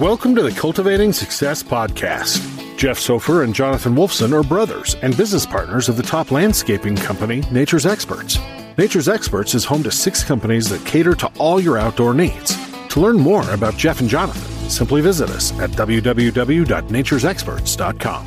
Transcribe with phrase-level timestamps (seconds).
[0.00, 2.76] Welcome to the Cultivating Success Podcast.
[2.76, 7.44] Jeff Sophir and Jonathan Wolfson are brothers and business partners of the top landscaping company,
[7.52, 8.36] Nature's Experts.
[8.76, 12.56] Nature's Experts is home to six companies that cater to all your outdoor needs.
[12.88, 18.26] To learn more about Jeff and Jonathan, simply visit us at www.naturesexperts.com.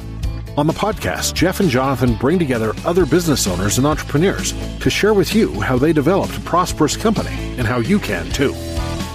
[0.58, 5.14] On the podcast, Jeff and Jonathan bring together other business owners and entrepreneurs to share
[5.14, 8.56] with you how they developed a prosperous company and how you can too.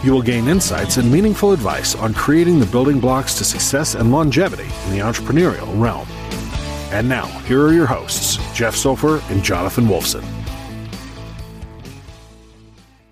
[0.02, 4.10] You will gain insights and meaningful advice on creating the building blocks to success and
[4.10, 6.08] longevity in the entrepreneurial realm.
[6.92, 10.24] And now, here are your hosts, Jeff Sophir and Jonathan Wolfson.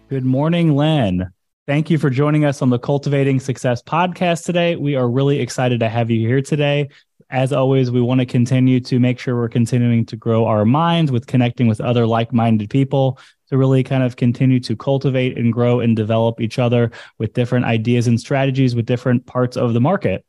[0.08, 1.30] Good morning, Lynne.
[1.68, 4.74] Thank you for joining us on the Cultivating Success podcast today.
[4.74, 6.88] We are really excited to have you here today.
[7.30, 11.12] As always, we want to continue to make sure we're continuing to grow our minds
[11.12, 13.20] with connecting with other like minded people
[13.50, 17.66] to really kind of continue to cultivate and grow and develop each other with different
[17.66, 20.24] ideas and strategies with different parts of the market.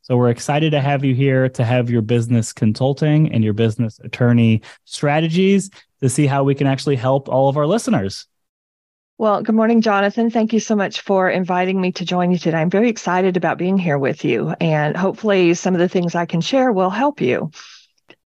[0.00, 4.00] So we're excited to have you here to have your business consulting and your business
[4.00, 8.26] attorney strategies to see how we can actually help all of our listeners.
[9.18, 10.30] Well, good morning, Jonathan.
[10.30, 12.56] Thank you so much for inviting me to join you today.
[12.56, 16.26] I'm very excited about being here with you, and hopefully, some of the things I
[16.26, 17.52] can share will help you.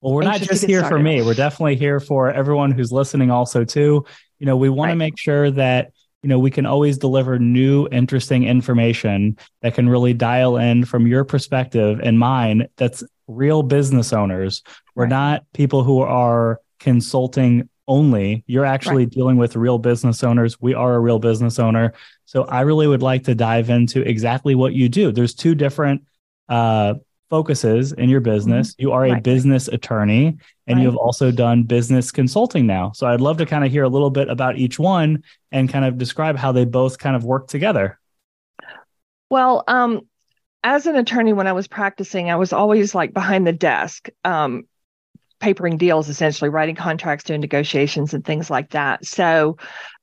[0.00, 0.94] Well, we're not just here started.
[0.94, 1.22] for me.
[1.22, 4.04] We're definitely here for everyone who's listening, also too
[4.38, 4.94] you know we want right.
[4.94, 9.88] to make sure that you know we can always deliver new interesting information that can
[9.88, 14.62] really dial in from your perspective and mine that's real business owners
[14.94, 15.10] we're right.
[15.10, 19.10] not people who are consulting only you're actually right.
[19.10, 21.92] dealing with real business owners we are a real business owner
[22.24, 26.02] so i really would like to dive into exactly what you do there's two different
[26.48, 26.94] uh,
[27.34, 28.74] focuses in your business.
[28.74, 28.82] Mm-hmm.
[28.82, 29.22] You are a right.
[29.24, 30.82] business attorney and right.
[30.82, 32.92] you have also done business consulting now.
[32.92, 35.84] So I'd love to kind of hear a little bit about each one and kind
[35.84, 37.98] of describe how they both kind of work together.
[39.30, 40.02] Well, um,
[40.62, 44.68] as an attorney, when I was practicing, I was always like behind the desk, um,
[45.40, 49.04] papering deals, essentially writing contracts, doing negotiations, and things like that.
[49.04, 49.56] So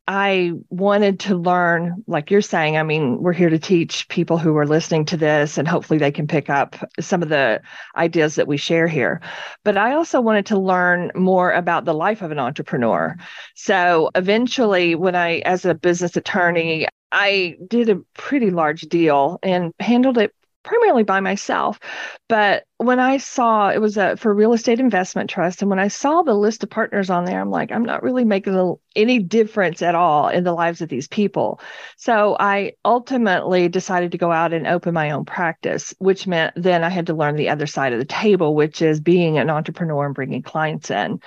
[0.07, 4.57] I wanted to learn, like you're saying, I mean, we're here to teach people who
[4.57, 7.61] are listening to this, and hopefully they can pick up some of the
[7.95, 9.21] ideas that we share here.
[9.63, 13.15] But I also wanted to learn more about the life of an entrepreneur.
[13.55, 19.71] So eventually, when I, as a business attorney, I did a pretty large deal and
[19.79, 20.33] handled it
[20.63, 21.79] primarily by myself.
[22.27, 25.87] But when I saw it was a for real estate investment trust, and when I
[25.87, 29.19] saw the list of partners on there, I'm like, I'm not really making a, any
[29.19, 31.61] difference at all in the lives of these people.
[31.97, 36.83] So I ultimately decided to go out and open my own practice, which meant then
[36.83, 40.07] I had to learn the other side of the table, which is being an entrepreneur
[40.07, 41.19] and bringing clients in.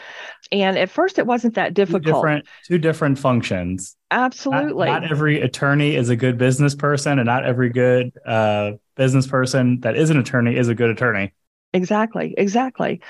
[0.51, 2.03] And at first, it wasn't that difficult.
[2.03, 3.97] Two different, two different functions.
[4.11, 4.87] Absolutely.
[4.87, 9.29] Not, not, every attorney is a good business person, and not every good uh, business
[9.29, 11.33] person that is an attorney is a good attorney.
[11.75, 13.03] Exactly, exactly.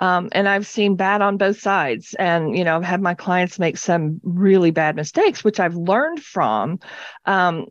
[0.00, 2.14] Um, and I've seen bad on both sides.
[2.18, 6.22] And, you know, I've had my clients make some really bad mistakes, which I've learned
[6.24, 6.80] from.
[7.26, 7.66] Um,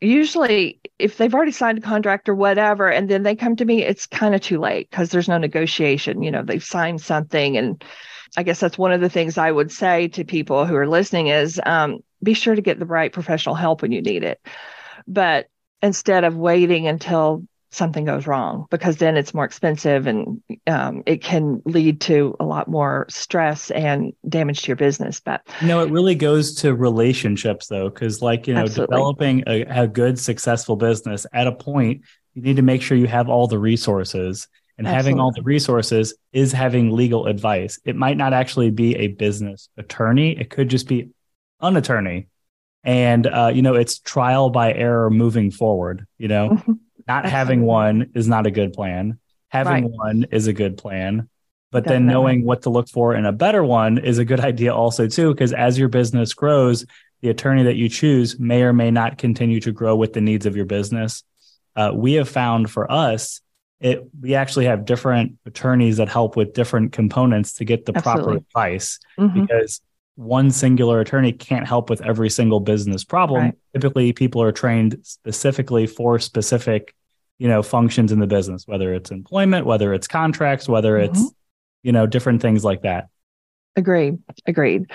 [0.00, 3.82] usually, if they've already signed a contract or whatever, and then they come to me,
[3.84, 6.22] it's kind of too late because there's no negotiation.
[6.22, 7.58] You know, they've signed something.
[7.58, 7.84] And
[8.36, 11.28] I guess that's one of the things I would say to people who are listening
[11.28, 14.40] is um, be sure to get the right professional help when you need it.
[15.06, 15.48] But
[15.82, 21.22] instead of waiting until something goes wrong because then it's more expensive and um, it
[21.22, 25.90] can lead to a lot more stress and damage to your business but no it
[25.90, 28.94] really goes to relationships though because like you know absolutely.
[28.94, 32.02] developing a, a, good successful business at a point
[32.34, 34.48] you need to make sure you have all the resources
[34.78, 35.10] and absolutely.
[35.10, 39.70] having all the resources is having legal advice it might not actually be a business
[39.78, 41.08] attorney it could just be
[41.60, 42.26] an attorney
[42.84, 46.72] and uh, you know it's trial by error moving forward you know mm-hmm.
[47.06, 49.18] Not having one is not a good plan
[49.48, 49.92] having right.
[49.92, 51.28] one is a good plan
[51.70, 52.06] but Definitely.
[52.06, 55.06] then knowing what to look for in a better one is a good idea also
[55.06, 56.84] too because as your business grows
[57.20, 60.46] the attorney that you choose may or may not continue to grow with the needs
[60.46, 61.22] of your business
[61.76, 63.40] uh, we have found for us
[63.80, 68.22] it we actually have different attorneys that help with different components to get the Absolutely.
[68.22, 69.40] proper advice mm-hmm.
[69.40, 69.80] because
[70.16, 73.42] one singular attorney can't help with every single business problem.
[73.42, 73.54] Right.
[73.72, 76.94] Typically, people are trained specifically for specific,
[77.38, 81.12] you know, functions in the business, whether it's employment, whether it's contracts, whether mm-hmm.
[81.12, 81.32] it's,
[81.82, 83.08] you know, different things like that.
[83.74, 84.18] Agreed.
[84.46, 84.90] Agreed.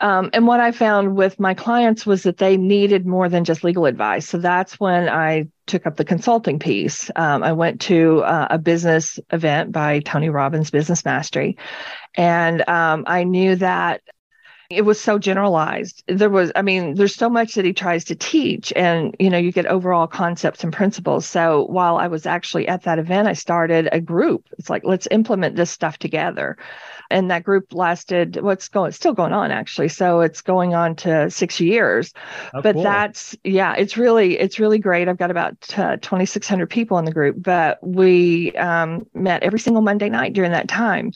[0.00, 3.62] Um, and what I found with my clients was that they needed more than just
[3.62, 4.26] legal advice.
[4.26, 7.10] So that's when I took up the consulting piece.
[7.14, 11.58] Um, I went to uh, a business event by Tony Robbins, Business Mastery,
[12.16, 14.00] and um, I knew that
[14.72, 16.02] it was so generalized.
[16.06, 19.38] There was i mean there's so much that he tries to teach and you know
[19.38, 21.26] you get overall concepts and principles.
[21.26, 24.48] So while i was actually at that event i started a group.
[24.58, 26.56] It's like let's implement this stuff together.
[27.10, 29.88] And that group lasted what's going it's still going on actually.
[29.88, 32.12] So it's going on to six years.
[32.54, 32.82] Oh, but cool.
[32.82, 35.08] that's yeah it's really it's really great.
[35.08, 39.82] I've got about uh, 2600 people in the group but we um, met every single
[39.82, 41.12] monday night during that time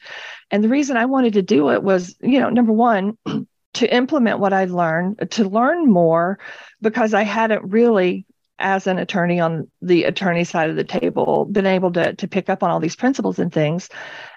[0.50, 3.19] and the reason I wanted to do it was, you know, number one,
[3.75, 6.38] to implement what I learned, to learn more,
[6.81, 8.25] because I hadn't really,
[8.58, 12.48] as an attorney on the attorney side of the table, been able to to pick
[12.48, 13.90] up on all these principles and things.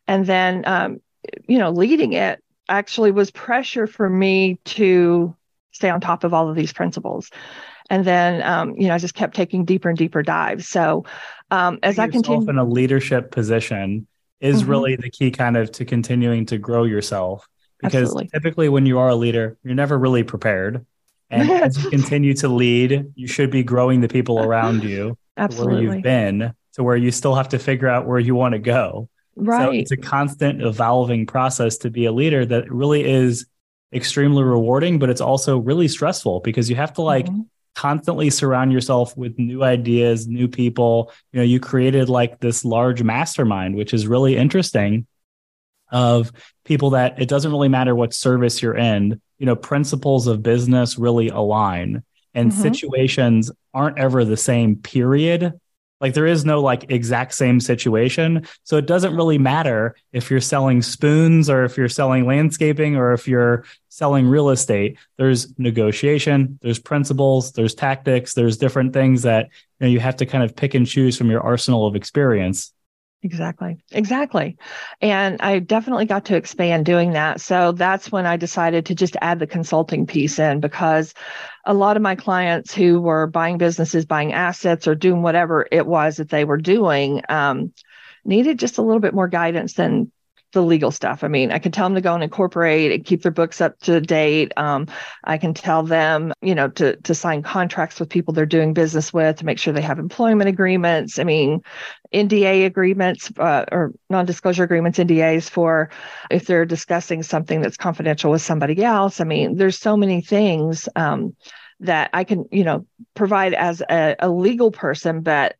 [0.07, 1.01] And then, um,
[1.47, 5.35] you know, leading it actually was pressure for me to
[5.71, 7.29] stay on top of all of these principles.
[7.89, 10.67] And then, um, you know, I just kept taking deeper and deeper dives.
[10.67, 11.05] So,
[11.49, 14.05] um, as I continue in a leadership position,
[14.39, 14.71] is mm-hmm.
[14.71, 17.47] really the key kind of to continuing to grow yourself
[17.79, 18.29] because Absolutely.
[18.29, 20.85] typically when you are a leader you're never really prepared
[21.29, 25.87] and as you continue to lead you should be growing the people around you Absolutely.
[25.87, 28.59] where you've been to where you still have to figure out where you want to
[28.59, 33.45] go right so it's a constant evolving process to be a leader that really is
[33.93, 37.41] extremely rewarding but it's also really stressful because you have to like mm-hmm
[37.75, 41.11] constantly surround yourself with new ideas, new people.
[41.31, 45.07] You know, you created like this large mastermind, which is really interesting
[45.91, 46.31] of
[46.65, 50.99] people that it doesn't really matter what service you're in, you know, principles of business
[50.99, 52.61] really align and mm-hmm.
[52.61, 55.59] situations aren't ever the same period
[56.01, 58.47] like there is no like exact same situation.
[58.63, 63.13] So it doesn't really matter if you're selling spoons or if you're selling landscaping or
[63.13, 64.97] if you're selling real estate.
[65.17, 69.49] There's negotiation, there's principles, there's tactics, there's different things that
[69.79, 72.73] you know you have to kind of pick and choose from your arsenal of experience.
[73.21, 73.77] Exactly.
[73.91, 74.57] Exactly.
[75.01, 77.41] And I definitely got to expand doing that.
[77.41, 81.13] So that's when I decided to just add the consulting piece in because
[81.65, 85.85] a lot of my clients who were buying businesses, buying assets, or doing whatever it
[85.85, 87.73] was that they were doing um,
[88.23, 90.11] needed just a little bit more guidance than
[90.51, 91.23] the legal stuff.
[91.23, 93.79] I mean, I can tell them to go and incorporate and keep their books up
[93.81, 94.51] to date.
[94.57, 94.87] Um,
[95.23, 99.13] I can tell them, you know, to to sign contracts with people they're doing business
[99.13, 101.19] with to make sure they have employment agreements.
[101.19, 101.61] I mean,
[102.13, 105.89] NDA agreements uh, or non-disclosure agreements, NDAs for
[106.31, 109.21] if they're discussing something that's confidential with somebody else.
[109.21, 111.35] I mean, there's so many things um,
[111.81, 115.55] that I can, you know, provide as a, a legal person, but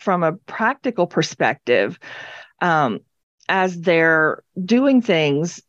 [0.00, 1.98] from a practical perspective.
[2.60, 3.00] Um,
[3.52, 5.62] as they're doing things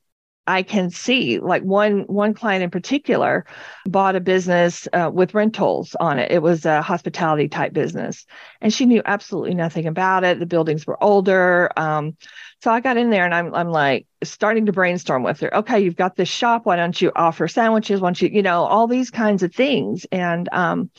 [0.46, 3.46] I can see like one one client in particular
[3.86, 6.32] bought a business uh, with rentals on it.
[6.32, 8.26] It was a hospitality type business,
[8.60, 10.40] and she knew absolutely nothing about it.
[10.40, 12.18] The buildings were older, um,
[12.62, 15.56] so I got in there and I'm I'm like starting to brainstorm with her.
[15.60, 16.66] Okay, you've got this shop.
[16.66, 18.02] Why don't you offer sandwiches?
[18.02, 20.06] Why don't you you know all these kinds of things?
[20.12, 20.90] And um,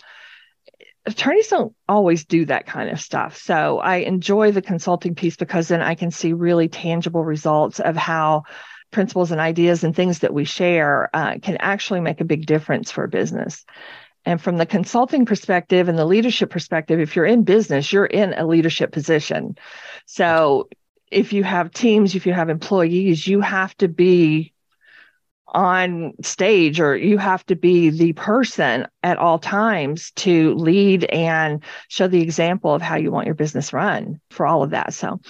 [1.06, 3.36] attorneys don't always do that kind of stuff.
[3.36, 7.96] So I enjoy the consulting piece because then I can see really tangible results of
[7.96, 8.44] how
[8.90, 12.90] principles and ideas and things that we share uh, can actually make a big difference
[12.90, 13.64] for a business.
[14.24, 18.32] And from the consulting perspective and the leadership perspective, if you're in business, you're in
[18.32, 19.56] a leadership position.
[20.06, 20.68] So
[21.10, 24.53] if you have teams, if you have employees, you have to be
[25.54, 31.62] on stage or you have to be the person at all times to lead and
[31.88, 34.92] show the example of how you want your business run for all of that.
[34.92, 35.20] So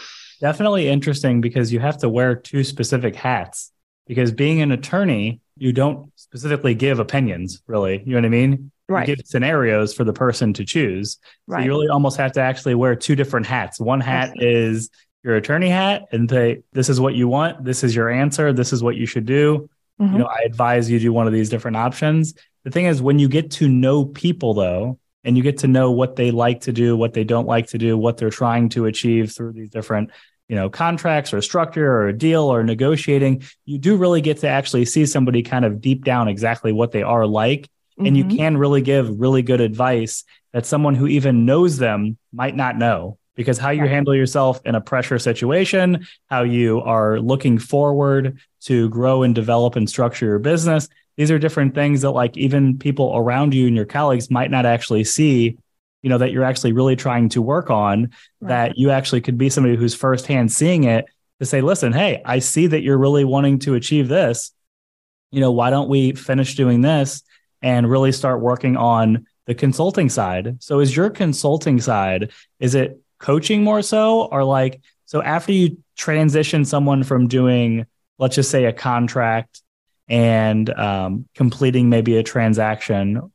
[0.40, 3.70] definitely interesting because you have to wear two specific hats
[4.06, 8.02] because being an attorney you don't specifically give opinions really.
[8.04, 8.70] You know what i mean?
[8.88, 9.08] Right.
[9.08, 11.18] you give scenarios for the person to choose.
[11.46, 11.60] Right.
[11.60, 13.78] so you really almost have to actually wear two different hats.
[13.78, 14.90] One hat is
[15.22, 17.64] your attorney hat and say this is what you want.
[17.64, 18.52] This is your answer.
[18.52, 19.68] This is what you should do
[20.00, 20.12] Mm-hmm.
[20.12, 22.34] You know, I advise you do one of these different options.
[22.64, 25.90] The thing is, when you get to know people, though, and you get to know
[25.90, 28.86] what they like to do, what they don't like to do, what they're trying to
[28.86, 30.10] achieve through these different,
[30.48, 34.48] you know, contracts or structure or a deal or negotiating, you do really get to
[34.48, 37.62] actually see somebody kind of deep down exactly what they are like.
[37.62, 38.06] Mm-hmm.
[38.06, 38.36] And you mm-hmm.
[38.36, 43.18] can really give really good advice that someone who even knows them might not know
[43.34, 48.88] because how you handle yourself in a pressure situation, how you are looking forward to
[48.88, 53.12] grow and develop and structure your business, these are different things that like even people
[53.14, 55.58] around you and your colleagues might not actually see
[56.02, 58.10] you know that you're actually really trying to work on
[58.40, 58.48] right.
[58.48, 61.06] that you actually could be somebody who's firsthand seeing it
[61.40, 64.52] to say listen hey i see that you're really wanting to achieve this.
[65.30, 67.22] You know why don't we finish doing this
[67.62, 70.62] and really start working on the consulting side?
[70.62, 75.78] So is your consulting side is it coaching more so or like so after you
[75.96, 77.86] transition someone from doing
[78.18, 79.62] let's just say a contract
[80.08, 83.32] and um, completing maybe a transaction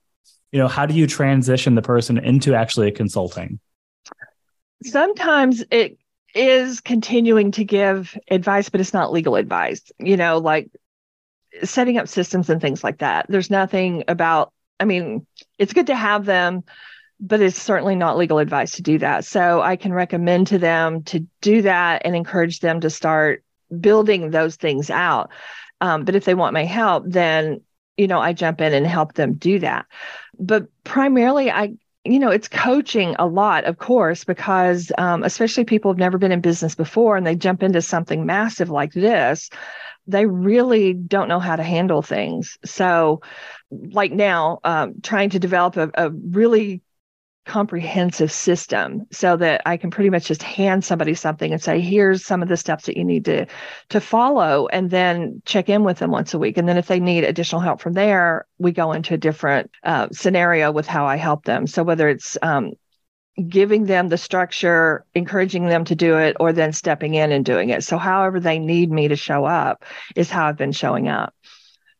[0.51, 3.59] you know how do you transition the person into actually a consulting?
[4.83, 5.97] Sometimes it
[6.33, 10.69] is continuing to give advice but it's not legal advice you know like
[11.63, 13.25] setting up systems and things like that.
[13.29, 15.25] There's nothing about i mean
[15.57, 16.63] it's good to have them
[17.19, 19.25] but it's certainly not legal advice to do that.
[19.25, 23.43] So i can recommend to them to do that and encourage them to start
[23.79, 25.29] building those things out.
[25.81, 27.61] Um, but if they want my help then
[27.97, 29.85] you know i jump in and help them do that.
[30.39, 31.73] But primarily i
[32.05, 36.31] you know it's coaching a lot of course because um, especially people have never been
[36.31, 39.49] in business before and they jump into something massive like this
[40.09, 42.57] they really don't know how to handle things.
[42.65, 43.21] So
[43.69, 46.81] like now um, trying to develop a, a really
[47.45, 52.25] comprehensive system so that I can pretty much just hand somebody something and say, here's
[52.25, 53.47] some of the steps that you need to
[53.89, 56.57] to follow and then check in with them once a week.
[56.57, 60.09] And then if they need additional help from there, we go into a different uh,
[60.11, 61.65] scenario with how I help them.
[61.65, 62.73] So whether it's um,
[63.47, 67.69] giving them the structure, encouraging them to do it, or then stepping in and doing
[67.69, 67.83] it.
[67.83, 71.33] So however they need me to show up is how I've been showing up.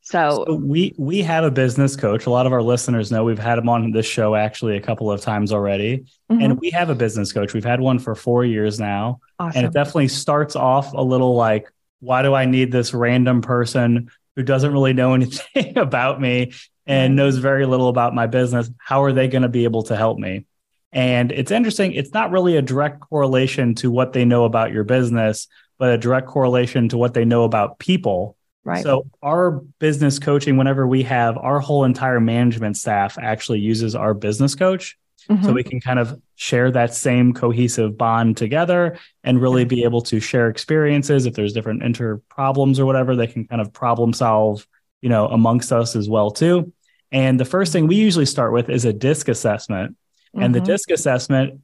[0.10, 2.26] So, so, we we have a business coach.
[2.26, 5.12] A lot of our listeners know we've had him on this show actually a couple
[5.12, 6.06] of times already.
[6.32, 6.42] Mm-hmm.
[6.42, 7.54] And we have a business coach.
[7.54, 9.20] We've had one for 4 years now.
[9.38, 9.60] Awesome.
[9.60, 14.10] And it definitely starts off a little like why do I need this random person
[14.36, 16.54] who doesn't really know anything about me
[16.88, 18.68] and knows very little about my business?
[18.80, 20.48] How are they going to be able to help me?
[20.92, 24.84] And it's interesting, it's not really a direct correlation to what they know about your
[24.84, 25.48] business,
[25.78, 28.38] but a direct correlation to what they know about people
[28.70, 28.84] Right.
[28.84, 29.50] So our
[29.80, 34.96] business coaching, whenever we have our whole entire management staff actually uses our business coach.
[35.28, 35.44] Mm-hmm.
[35.44, 40.02] So we can kind of share that same cohesive bond together and really be able
[40.02, 41.26] to share experiences.
[41.26, 44.68] If there's different inter problems or whatever, they can kind of problem solve,
[45.02, 46.72] you know, amongst us as well too.
[47.12, 49.94] And the first thing we usually start with is a disc assessment.
[50.36, 50.44] Mm-hmm.
[50.44, 50.68] And the mm-hmm.
[50.68, 51.62] disc assessment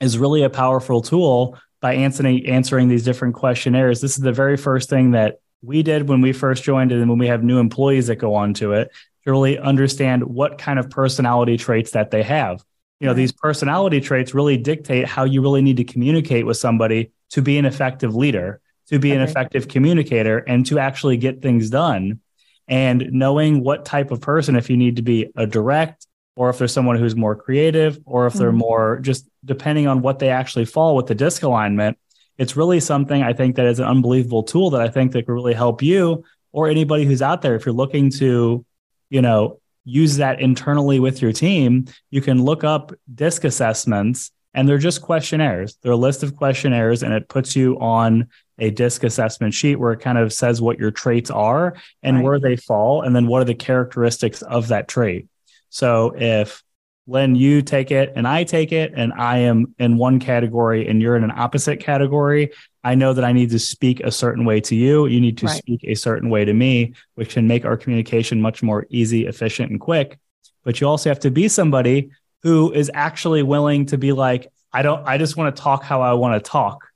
[0.00, 4.00] is really a powerful tool by answering answering these different questionnaires.
[4.00, 7.08] This is the very first thing that we did when we first joined it and
[7.08, 8.90] when we have new employees that go on to it
[9.24, 12.62] to really understand what kind of personality traits that they have.
[13.00, 17.10] You know, these personality traits really dictate how you really need to communicate with somebody
[17.30, 19.16] to be an effective leader, to be okay.
[19.16, 22.20] an effective communicator, and to actually get things done.
[22.68, 26.58] And knowing what type of person, if you need to be a direct, or if
[26.58, 28.58] there's someone who's more creative, or if they're mm-hmm.
[28.58, 31.98] more just depending on what they actually fall with the disc alignment,
[32.38, 35.32] it's really something I think that is an unbelievable tool that I think that could
[35.32, 37.54] really help you or anybody who's out there.
[37.54, 38.64] If you're looking to,
[39.10, 44.68] you know, use that internally with your team, you can look up disc assessments and
[44.68, 45.76] they're just questionnaires.
[45.82, 49.92] They're a list of questionnaires and it puts you on a disc assessment sheet where
[49.92, 52.24] it kind of says what your traits are and right.
[52.24, 55.26] where they fall and then what are the characteristics of that trait.
[55.70, 56.62] So if
[57.06, 61.02] Lynne, you take it and I take it, and I am in one category and
[61.02, 62.52] you're in an opposite category.
[62.84, 65.06] I know that I need to speak a certain way to you.
[65.06, 65.56] You need to right.
[65.56, 69.70] speak a certain way to me, which can make our communication much more easy, efficient,
[69.70, 70.18] and quick.
[70.64, 72.10] But you also have to be somebody
[72.42, 76.02] who is actually willing to be like, I don't, I just want to talk how
[76.02, 76.84] I want to talk.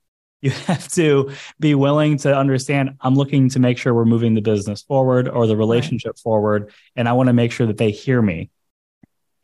[0.42, 4.42] You have to be willing to understand I'm looking to make sure we're moving the
[4.42, 6.18] business forward or the relationship right.
[6.18, 6.72] forward.
[6.94, 8.50] And I want to make sure that they hear me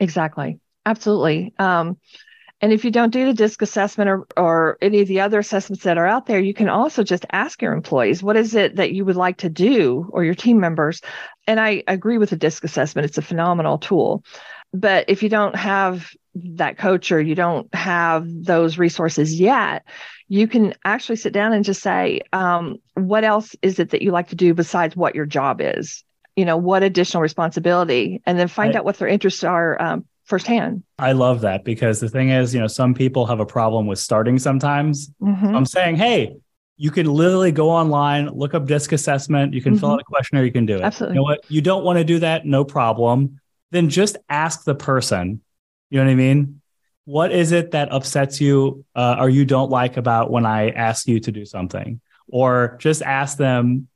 [0.03, 0.59] Exactly.
[0.85, 1.55] Absolutely.
[1.61, 1.97] Um,
[2.61, 5.85] and if you don't do the DISC assessment or, or any of the other assessments
[5.85, 8.93] that are out there, you can also just ask your employees, what is it that
[8.93, 11.01] you would like to do or your team members?
[11.47, 13.07] And I agree with the DISC assessment.
[13.07, 14.25] It's a phenomenal tool.
[14.75, 19.85] But if you don't have that coach or you don't have those resources yet,
[20.27, 24.11] you can actually sit down and just say, um, what else is it that you
[24.11, 26.03] like to do besides what your job is?
[26.37, 30.05] You know what additional responsibility and then find I, out what their interests are um,
[30.25, 30.83] firsthand.
[30.99, 33.99] I love that because the thing is you know some people have a problem with
[33.99, 35.11] starting sometimes.
[35.21, 35.47] Mm-hmm.
[35.47, 36.37] so i'm saying hey
[36.77, 39.81] you can literally go online look up disc assessment you can mm-hmm.
[39.81, 40.83] fill out a questionnaire you can do it.
[40.83, 41.15] Absolutely.
[41.15, 41.45] You know what?
[41.49, 43.41] You don't want to do that no problem.
[43.71, 45.41] Then just ask the person.
[45.91, 46.61] You know what i mean?
[47.05, 51.07] What is it that upsets you uh, or you don't like about when i ask
[51.07, 52.01] you to do something?
[52.29, 53.89] Or just ask them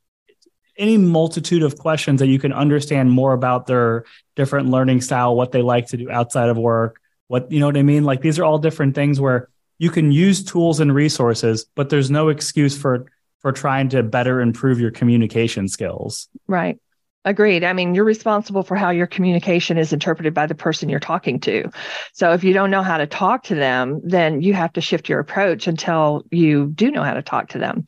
[0.79, 4.05] any multitude of questions that you can understand more about their
[4.35, 7.77] different learning style, what they like to do outside of work, what you know what
[7.77, 8.05] I mean?
[8.05, 12.11] Like these are all different things where you can use tools and resources, but there's
[12.11, 13.07] no excuse for
[13.41, 16.29] for trying to better improve your communication skills.
[16.47, 16.79] Right.
[17.27, 17.65] Agreed.
[17.65, 21.41] I mean, you're responsible for how your communication is interpreted by the person you're talking
[21.41, 21.69] to.
[22.13, 25.09] So if you don't know how to talk to them, then you have to shift
[25.09, 27.87] your approach until you do know how to talk to them.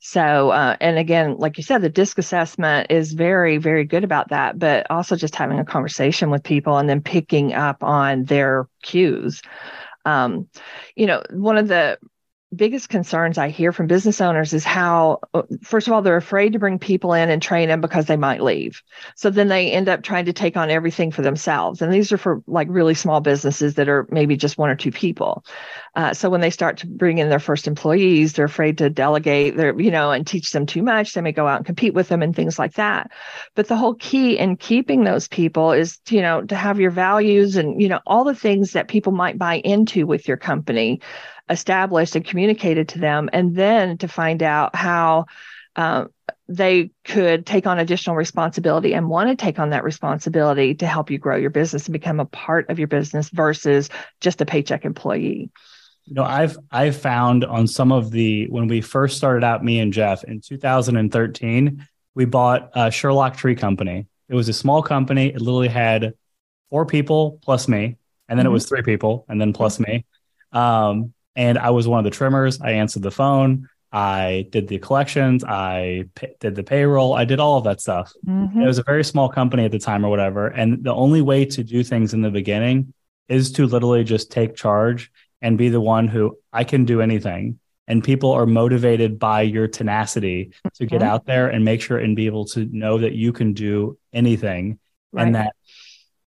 [0.00, 4.30] So, uh, and again, like you said, the disc assessment is very, very good about
[4.30, 8.68] that, but also just having a conversation with people and then picking up on their
[8.82, 9.40] cues.
[10.04, 10.48] Um,
[10.96, 11.96] you know, one of the
[12.54, 16.54] biggest concerns I hear from business owners is how, uh, first of all, they're afraid
[16.54, 18.82] to bring people in and train them because they might leave.
[19.16, 21.82] So then they end up trying to take on everything for themselves.
[21.82, 24.90] And these are for like really small businesses that are maybe just one or two
[24.90, 25.44] people.
[25.94, 29.56] Uh, so when they start to bring in their first employees, they're afraid to delegate
[29.56, 31.12] their, you know, and teach them too much.
[31.12, 33.10] They may go out and compete with them and things like that.
[33.54, 37.56] But the whole key in keeping those people is, you know, to have your values
[37.56, 41.00] and, you know, all the things that people might buy into with your company
[41.48, 45.26] established and communicated to them, and then to find out how
[45.76, 46.06] uh,
[46.48, 51.10] they could take on additional responsibility and want to take on that responsibility to help
[51.10, 53.88] you grow your business and become a part of your business versus
[54.20, 55.50] just a paycheck employee.
[56.04, 59.80] You know, I've I've found on some of the when we first started out, me
[59.80, 64.06] and Jeff in 2013, we bought a Sherlock Tree Company.
[64.28, 65.28] It was a small company.
[65.28, 66.12] It literally had
[66.68, 67.96] four people plus me,
[68.28, 68.46] and then mm-hmm.
[68.46, 70.04] it was three people, and then plus me.
[70.52, 72.60] Um, and I was one of the trimmers.
[72.60, 73.68] I answered the phone.
[73.92, 75.44] I did the collections.
[75.44, 76.06] I
[76.40, 77.14] did the payroll.
[77.14, 78.12] I did all of that stuff.
[78.26, 78.60] Mm-hmm.
[78.60, 80.48] It was a very small company at the time or whatever.
[80.48, 82.92] And the only way to do things in the beginning
[83.28, 87.60] is to literally just take charge and be the one who I can do anything.
[87.86, 91.10] And people are motivated by your tenacity to get mm-hmm.
[91.10, 94.80] out there and make sure and be able to know that you can do anything
[95.12, 95.26] right.
[95.26, 95.54] and that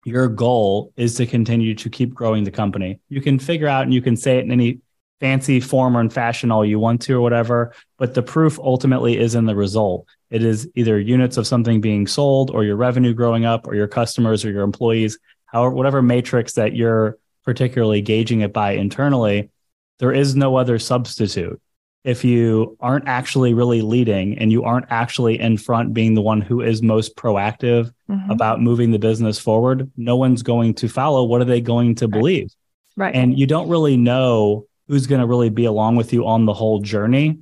[0.04, 3.00] your goal is to continue to keep growing the company.
[3.08, 4.78] You can figure out and you can say it in any
[5.20, 9.18] fancy form or in fashion all you want to or whatever, but the proof ultimately
[9.18, 10.06] is in the result.
[10.30, 13.88] It is either units of something being sold or your revenue growing up or your
[13.88, 19.50] customers or your employees, however, whatever matrix that you're particularly gauging it by internally,
[19.98, 21.60] there is no other substitute.
[22.04, 26.40] If you aren't actually really leading and you aren't actually in front being the one
[26.40, 28.30] who is most proactive mm-hmm.
[28.30, 31.24] about moving the business forward, no one's going to follow.
[31.24, 32.50] What are they going to believe?
[32.96, 33.14] Right.
[33.14, 36.54] And you don't really know who's going to really be along with you on the
[36.54, 37.38] whole journey.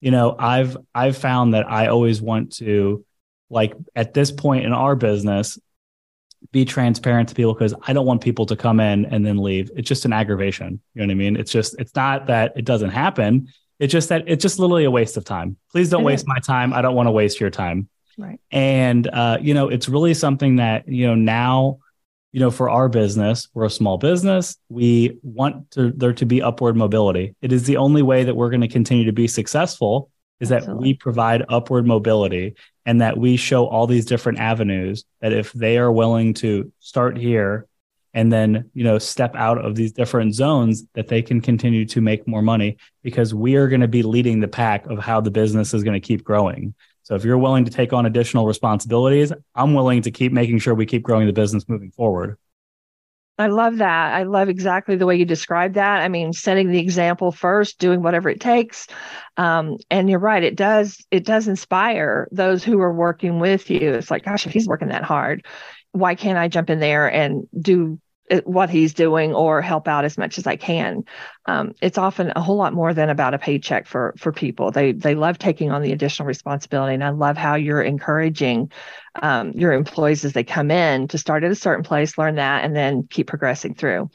[0.00, 3.04] You know i've i've found that i always want to
[3.48, 5.58] like at this point in our business
[6.52, 9.70] be transparent to people because i don't want people to come in and then leave.
[9.74, 10.80] It's just an aggravation.
[10.94, 11.36] You know what i mean?
[11.36, 13.48] It's just it's not that it doesn't happen.
[13.80, 15.56] It's just that it's just literally a waste of time.
[15.72, 16.72] Please don't waste my time.
[16.72, 17.88] I don't want to waste your time.
[18.18, 18.38] Right.
[18.50, 21.78] And uh, you know it's really something that you know now
[22.36, 24.58] you know, for our business, we're a small business.
[24.68, 27.34] We want to, there to be upward mobility.
[27.40, 30.74] It is the only way that we're going to continue to be successful is Absolutely.
[30.74, 35.50] that we provide upward mobility and that we show all these different avenues that if
[35.54, 37.66] they are willing to start here
[38.12, 42.02] and then, you know, step out of these different zones that they can continue to
[42.02, 45.30] make more money because we are going to be leading the pack of how the
[45.30, 46.74] business is going to keep growing.
[47.06, 50.74] So if you're willing to take on additional responsibilities, I'm willing to keep making sure
[50.74, 52.36] we keep growing the business moving forward.
[53.38, 54.12] I love that.
[54.12, 56.00] I love exactly the way you describe that.
[56.00, 58.88] I mean, setting the example first, doing whatever it takes.
[59.36, 63.92] Um, and you're right, it does it does inspire those who are working with you.
[63.92, 65.46] It's like, gosh, if he's working that hard,
[65.92, 68.00] why can't I jump in there and do
[68.44, 71.04] what he's doing or help out as much as I can.
[71.46, 74.70] Um, it's often a whole lot more than about a paycheck for for people.
[74.70, 78.72] They they love taking on the additional responsibility, and I love how you're encouraging
[79.22, 82.64] um, your employees as they come in to start at a certain place, learn that,
[82.64, 84.10] and then keep progressing through.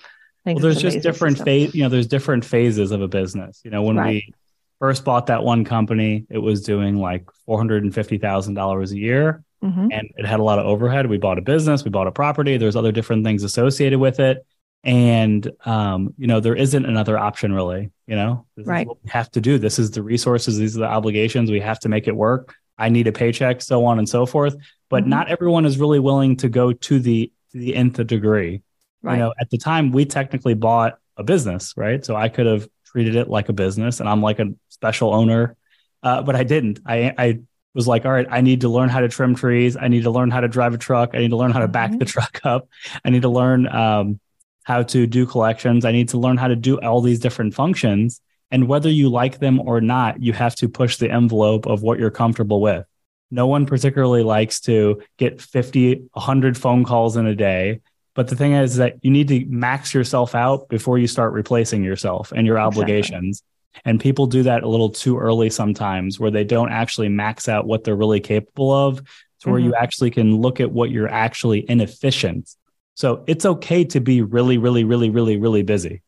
[0.46, 1.74] Well, there's just different phase.
[1.74, 3.62] You know, there's different phases of a business.
[3.64, 4.08] You know, when right.
[4.08, 4.34] we
[4.80, 8.92] first bought that one company, it was doing like four hundred and fifty thousand dollars
[8.92, 9.88] a year mm-hmm.
[9.92, 11.08] and it had a lot of overhead.
[11.08, 12.58] We bought a business, we bought a property.
[12.58, 14.46] There's other different things associated with it,
[14.84, 17.92] and um, you know there isn't another option really.
[18.08, 18.88] You know, this right?
[18.88, 19.58] we have to do.
[19.58, 20.58] This is the resources.
[20.58, 21.52] These are the obligations.
[21.52, 22.56] We have to make it work.
[22.78, 24.56] I need a paycheck, so on and so forth.
[24.90, 25.12] But mm-hmm.
[25.12, 28.64] not everyone is really willing to go to the to the nth degree.
[29.04, 29.14] Right.
[29.14, 32.04] You know, at the time we technically bought a business, right?
[32.04, 35.56] So I could have treated it like a business, and I'm like a special owner,
[36.04, 36.80] uh, but I didn't.
[36.86, 37.40] I I
[37.74, 39.78] was like, all right, I need to learn how to trim trees.
[39.78, 41.12] I need to learn how to drive a truck.
[41.14, 42.00] I need to learn how to back mm-hmm.
[42.00, 42.68] the truck up.
[43.06, 44.20] I need to learn um,
[44.64, 45.86] how to do collections.
[45.86, 48.22] I need to learn how to do all these different functions.
[48.52, 52.00] And whether you like them or not, you have to push the envelope of what
[52.00, 52.86] you're comfortable with.
[53.32, 57.80] no one particularly likes to get 50, 100 phone calls in a day.
[58.14, 61.82] But the thing is that you need to max yourself out before you start replacing
[61.82, 63.42] yourself and your obligations.
[63.86, 67.66] And people do that a little too early sometimes where they don't actually max out
[67.66, 69.52] what they're really capable of to mm-hmm.
[69.52, 69.84] where you mm-hmm.
[69.84, 72.56] actually can look at what you're actually inefficient.
[72.96, 76.02] So it's okay to be really, really, really, really, really busy.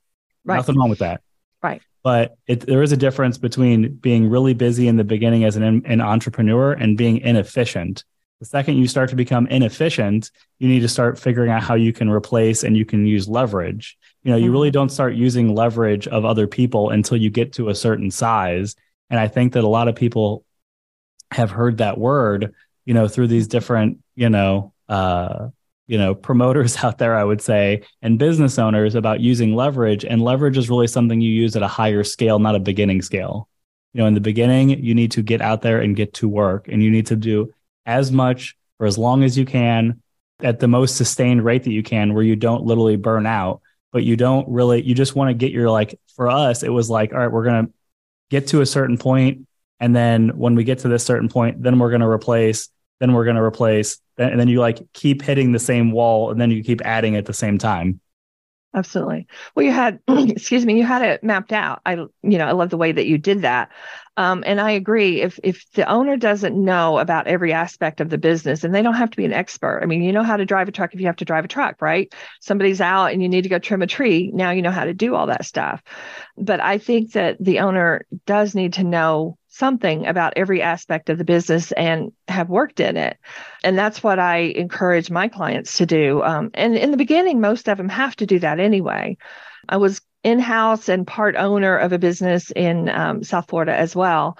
[0.46, 0.58] Right.
[0.58, 1.22] Nothing wrong with that.
[1.62, 5.56] Right but it, there is a difference between being really busy in the beginning as
[5.56, 8.04] an, an entrepreneur and being inefficient.
[8.42, 11.94] The second you start to become inefficient, you need to start figuring out how you
[11.94, 13.98] can replace and you can use leverage.
[14.24, 14.74] You know, you really mm-hmm.
[14.74, 18.76] don't start using leverage of other people until you get to a certain size.
[19.10, 20.46] And I think that a lot of people
[21.32, 22.54] have heard that word,
[22.86, 25.50] you know, through these different, you know, uh,
[25.88, 30.22] you know promoters out there i would say and business owners about using leverage and
[30.22, 33.48] leverage is really something you use at a higher scale not a beginning scale
[33.94, 36.68] you know in the beginning you need to get out there and get to work
[36.68, 37.52] and you need to do
[37.86, 40.02] as much for as long as you can
[40.42, 43.62] at the most sustained rate that you can where you don't literally burn out
[43.94, 46.90] but you don't really you just want to get your like for us it was
[46.90, 47.72] like all right we're going to
[48.30, 49.48] get to a certain point
[49.80, 53.14] and then when we get to this certain point then we're going to replace then
[53.14, 56.52] we're going to replace and then you like keep hitting the same wall and then
[56.52, 58.00] you keep adding at the same time.
[58.76, 59.28] Absolutely.
[59.56, 61.82] Well you had excuse me you had it mapped out.
[61.86, 63.72] I you know i love the way that you did that
[64.18, 68.18] um, and i agree if if the owner doesn't know about every aspect of the
[68.18, 70.46] business and they don't have to be an expert i mean you know how to
[70.46, 73.30] drive a truck if you have to drive a truck right somebody's out and you
[73.30, 75.82] need to go trim a tree now you know how to do all that stuff
[76.38, 81.20] but i think that the owner does need to know something about every aspect of
[81.20, 83.18] the business and have worked in it.
[83.64, 86.24] And that's what I encourage my clients to do.
[86.24, 89.16] Um, and in the beginning, most of them have to do that anyway.
[89.70, 93.96] I was in house and part owner of a business in um, South Florida as
[93.96, 94.38] well.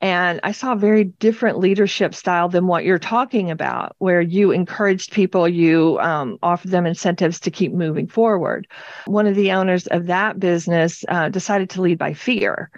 [0.00, 4.50] And I saw a very different leadership style than what you're talking about, where you
[4.50, 8.66] encouraged people, you um, offered them incentives to keep moving forward.
[9.06, 12.70] One of the owners of that business uh, decided to lead by fear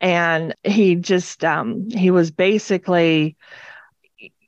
[0.00, 3.36] and he just um, he was basically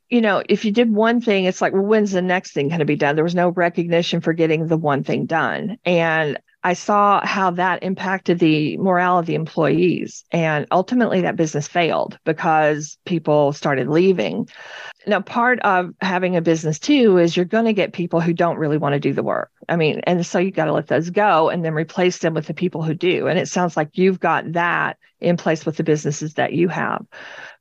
[0.09, 2.79] you know if you did one thing it's like well when's the next thing going
[2.79, 6.73] to be done there was no recognition for getting the one thing done and i
[6.73, 12.97] saw how that impacted the morale of the employees and ultimately that business failed because
[13.05, 14.47] people started leaving.
[15.07, 18.57] Now part of having a business too is you're going to get people who don't
[18.57, 19.49] really want to do the work.
[19.67, 22.47] I mean and so you got to let those go and then replace them with
[22.47, 25.83] the people who do and it sounds like you've got that in place with the
[25.83, 27.05] businesses that you have.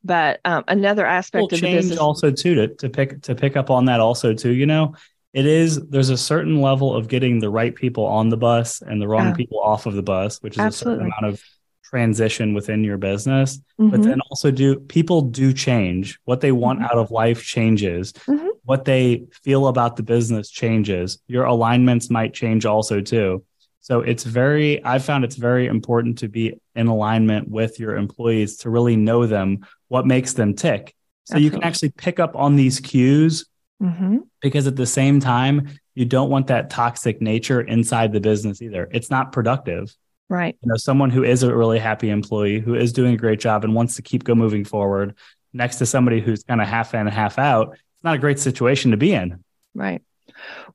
[0.03, 3.57] But um, another aspect well, of change business also too to, to pick to pick
[3.57, 4.95] up on that also too you know
[5.33, 9.01] it is there's a certain level of getting the right people on the bus and
[9.01, 9.35] the wrong yeah.
[9.35, 11.05] people off of the bus which is Absolutely.
[11.05, 11.43] a certain amount of
[11.85, 13.91] transition within your business mm-hmm.
[13.91, 16.87] but then also do people do change what they want mm-hmm.
[16.87, 18.47] out of life changes mm-hmm.
[18.65, 23.45] what they feel about the business changes your alignments might change also too
[23.81, 28.59] so it's very i found it's very important to be in alignment with your employees
[28.59, 31.45] to really know them what makes them tick so Absolutely.
[31.45, 33.47] you can actually pick up on these cues
[33.81, 34.19] mm-hmm.
[34.41, 38.89] because at the same time you don't want that toxic nature inside the business either
[38.93, 39.95] it's not productive
[40.31, 40.57] Right.
[40.63, 43.65] You know, someone who is a really happy employee, who is doing a great job
[43.65, 45.17] and wants to keep go moving forward
[45.53, 47.73] next to somebody who's kind of half in, half out.
[47.73, 49.43] It's not a great situation to be in.
[49.75, 50.03] Right.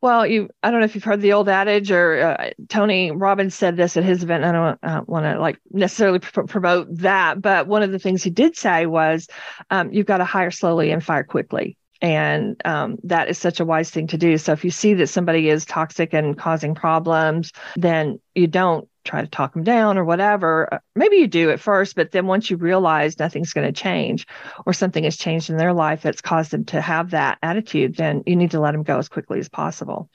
[0.02, 3.56] Well, you, I don't know if you've heard the old adage or uh, Tony Robbins
[3.56, 4.44] said this at his event.
[4.44, 8.22] I don't uh, want to like necessarily pr- promote that, but one of the things
[8.22, 9.28] he did say was
[9.70, 11.78] um, you've got to hire slowly and fire quickly.
[12.02, 14.38] And um, that is such a wise thing to do.
[14.38, 19.22] So if you see that somebody is toxic and causing problems, then you don't try
[19.22, 20.74] to talk them down or whatever.
[20.74, 24.28] Uh, maybe you do at first, but then once you realize nothing's going to change
[24.66, 28.24] or something has changed in their life that's caused them to have that attitude, then
[28.26, 30.10] you need to let them go as quickly as possible.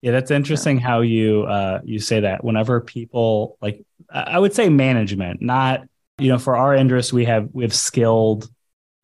[0.00, 2.44] Yeah, that's interesting how you uh, you say that.
[2.44, 5.82] Whenever people like, I would say management, not
[6.18, 8.48] you know, for our interest, we have we have skilled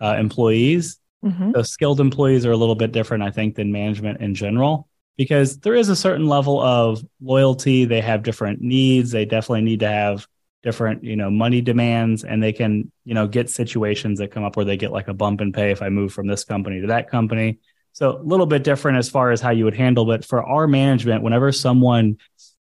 [0.00, 0.98] uh, employees.
[1.24, 1.52] Mm-hmm.
[1.54, 5.58] So skilled employees are a little bit different, I think, than management in general because
[5.58, 7.84] there is a certain level of loyalty.
[7.84, 9.10] They have different needs.
[9.10, 10.26] They definitely need to have
[10.62, 14.56] different, you know, money demands and they can, you know, get situations that come up
[14.56, 16.88] where they get like a bump in pay if I move from this company to
[16.88, 17.58] that company.
[17.92, 20.66] So a little bit different as far as how you would handle but for our
[20.66, 22.18] management whenever someone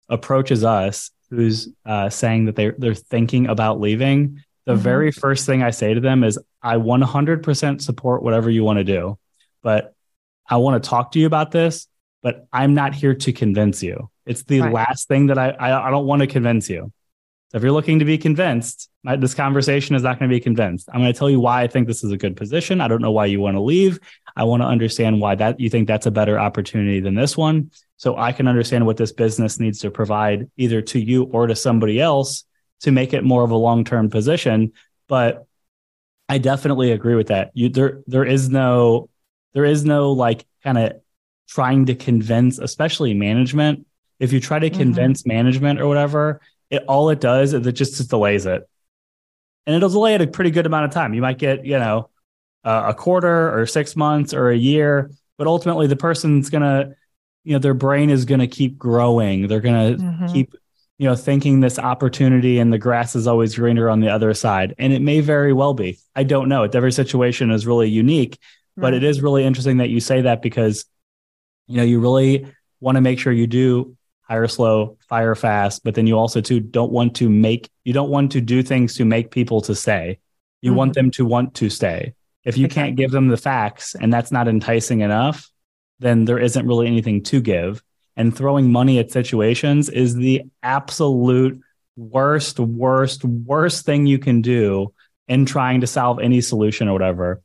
[0.09, 4.83] approaches us who's uh, saying that they they're thinking about leaving, the mm-hmm.
[4.83, 8.83] very first thing I say to them is I 100% support whatever you want to
[8.83, 9.17] do,
[9.61, 9.93] but
[10.47, 11.87] I want to talk to you about this
[12.21, 14.09] but I'm not here to convince you.
[14.25, 14.73] It's the right.
[14.73, 16.91] last thing that I, I, I don't want to convince you.
[17.51, 20.39] So if you're looking to be convinced, my, this conversation is not going to be
[20.39, 20.87] convinced.
[20.93, 22.79] I'm going to tell you why I think this is a good position.
[22.79, 23.99] I don't know why you want to leave.
[24.35, 27.71] I want to understand why that you think that's a better opportunity than this one.
[27.97, 31.55] So I can understand what this business needs to provide either to you or to
[31.55, 32.45] somebody else
[32.81, 34.73] to make it more of a long-term position.
[35.07, 35.45] But
[36.27, 37.51] I definitely agree with that.
[37.53, 39.09] You there there is no
[39.53, 41.01] there is no like kind of
[41.47, 43.85] trying to convince, especially management.
[44.19, 44.79] If you try to mm-hmm.
[44.79, 45.29] convince mm-hmm.
[45.29, 48.69] management or whatever, it all it does is it just, just delays it.
[49.65, 51.13] And it'll delay it a pretty good amount of time.
[51.13, 52.09] You might get, you know,
[52.63, 56.95] uh, a quarter or six months or a year, but ultimately the person's going to,
[57.43, 59.47] you know, their brain is going to keep growing.
[59.47, 60.33] They're going to mm-hmm.
[60.33, 60.53] keep,
[60.99, 64.75] you know, thinking this opportunity and the grass is always greener on the other side.
[64.77, 65.97] And it may very well be.
[66.13, 66.63] I don't know.
[66.63, 68.37] Every situation is really unique,
[68.75, 68.81] right.
[68.81, 70.85] but it is really interesting that you say that because,
[71.67, 75.95] you know, you really want to make sure you do hire slow, fire fast, but
[75.95, 79.05] then you also too don't want to make you don't want to do things to
[79.05, 80.19] make people to stay.
[80.61, 80.77] You mm-hmm.
[80.77, 82.13] want them to want to stay.
[82.43, 82.83] If you exactly.
[82.83, 85.49] can't give them the facts and that's not enticing enough,
[85.99, 87.81] then there isn't really anything to give.
[88.19, 91.61] And throwing money at situations is the absolute
[91.95, 94.93] worst, worst, worst thing you can do
[95.29, 97.41] in trying to solve any solution or whatever.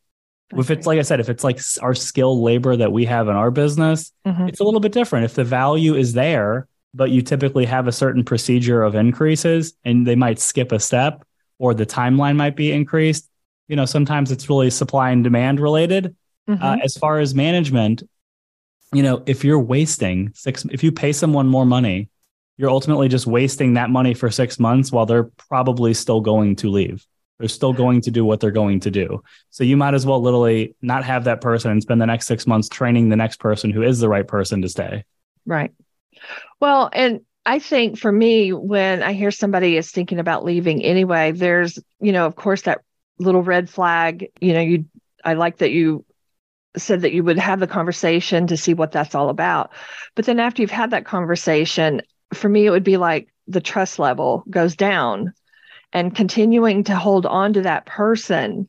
[0.57, 3.37] If it's like I said, if it's like our skilled labor that we have in
[3.37, 4.49] our business, mm-hmm.
[4.49, 5.27] it's a little bit different.
[5.27, 10.05] If the value is there, but you typically have a certain procedure of increases and
[10.05, 11.25] they might skip a step
[11.61, 13.29] or the timeline might be increased.
[13.69, 16.17] You know, sometimes it's really supply and demand related.
[16.49, 16.63] Mm-hmm.
[16.63, 18.03] Uh, as far as management,
[18.93, 22.09] you know, if you're wasting six, if you pay someone more money,
[22.57, 26.71] you're ultimately just wasting that money for six months while they're probably still going to
[26.71, 27.05] leave.
[27.39, 29.23] They're still going to do what they're going to do.
[29.51, 32.47] So you might as well literally not have that person and spend the next six
[32.47, 35.05] months training the next person who is the right person to stay.
[35.45, 35.73] Right.
[36.61, 41.33] Well, and I think for me, when I hear somebody is thinking about leaving anyway,
[41.33, 42.83] there's, you know, of course, that
[43.19, 44.29] little red flag.
[44.41, 44.85] You know, you,
[45.25, 46.05] I like that you
[46.77, 49.71] said that you would have the conversation to see what that's all about.
[50.15, 53.99] But then after you've had that conversation, for me, it would be like the trust
[53.99, 55.33] level goes down
[55.93, 58.69] and continuing to hold on to that person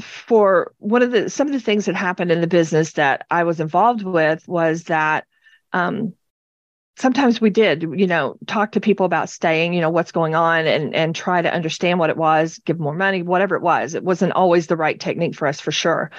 [0.00, 3.44] for one of the some of the things that happened in the business that I
[3.44, 5.26] was involved with was that
[5.72, 6.14] um,
[6.98, 10.66] sometimes we did you know talk to people about staying you know what's going on
[10.66, 13.94] and and try to understand what it was give more money whatever it was.
[13.94, 16.10] It wasn't always the right technique for us for sure.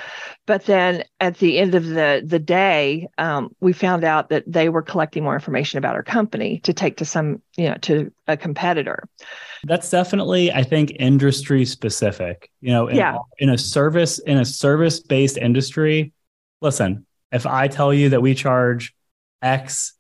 [0.45, 4.69] But then at the end of the the day um, we found out that they
[4.69, 8.37] were collecting more information about our company to take to some you know to a
[8.37, 9.03] competitor.
[9.63, 12.51] That's definitely i think industry specific.
[12.61, 13.17] You know in, yeah.
[13.39, 16.13] in a service in a service based industry
[16.61, 18.95] listen if i tell you that we charge
[19.41, 19.96] x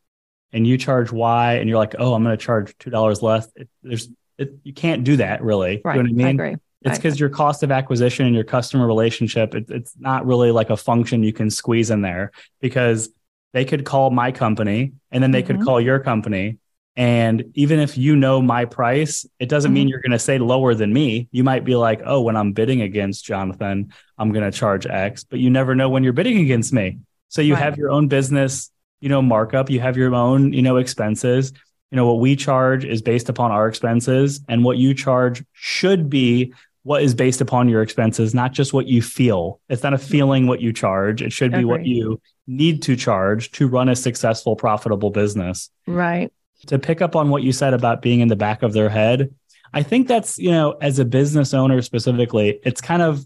[0.53, 3.49] and you charge Y and you're like, oh, I'm going to charge $2 less.
[3.55, 5.81] It, there's, it, you can't do that really.
[5.83, 5.95] Right.
[5.95, 6.27] You know what I mean?
[6.27, 6.55] I agree.
[6.83, 10.69] It's because your cost of acquisition and your customer relationship, it, it's not really like
[10.69, 12.31] a function you can squeeze in there
[12.61, 13.09] because
[13.53, 15.57] they could call my company and then they mm-hmm.
[15.57, 16.59] could call your company.
[16.95, 19.73] And even if you know my price, it doesn't mm-hmm.
[19.73, 21.27] mean you're going to say lower than me.
[21.31, 25.23] You might be like, oh, when I'm bidding against Jonathan, I'm going to charge X,
[25.23, 26.99] but you never know when you're bidding against me.
[27.29, 27.63] So you right.
[27.63, 29.69] have your own business you know, markup.
[29.69, 31.53] You have your own, you know, expenses.
[31.91, 36.09] You know, what we charge is based upon our expenses, and what you charge should
[36.09, 39.59] be what is based upon your expenses, not just what you feel.
[39.67, 41.21] It's not a feeling what you charge.
[41.21, 45.69] It should be what you need to charge to run a successful, profitable business.
[45.85, 46.31] Right.
[46.67, 49.35] To pick up on what you said about being in the back of their head,
[49.73, 53.25] I think that's, you know, as a business owner specifically, it's kind of,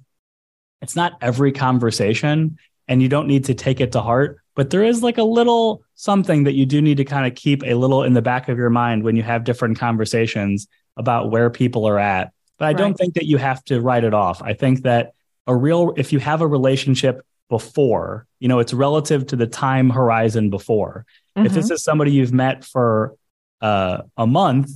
[0.81, 2.57] it's not every conversation
[2.87, 5.83] and you don't need to take it to heart but there is like a little
[5.95, 8.57] something that you do need to kind of keep a little in the back of
[8.57, 12.31] your mind when you have different conversations about where people are at.
[12.57, 12.77] But I right.
[12.77, 14.41] don't think that you have to write it off.
[14.41, 15.13] I think that
[15.47, 19.89] a real, if you have a relationship before, you know, it's relative to the time
[19.89, 21.05] horizon before.
[21.35, 21.45] Mm-hmm.
[21.45, 21.73] If this mm-hmm.
[21.73, 23.15] is somebody you've met for
[23.61, 24.71] uh, a month,